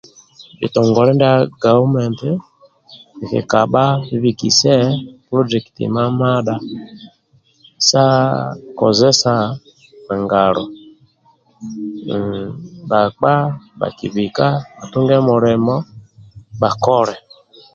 [0.59, 2.31] Bhitongole ndia gaumenti
[3.29, 3.83] kikabha
[4.15, 4.75] abikise
[5.27, 6.55] polojekiti mamadha
[7.87, 8.03] sa
[8.79, 9.33] kozesa
[10.21, 10.65] ngalo
[12.15, 12.49] mmm
[12.89, 13.33] bhakpa
[13.79, 14.45] bhakibika
[14.77, 15.75] bhatunge mulimo
[16.61, 17.15] bhakole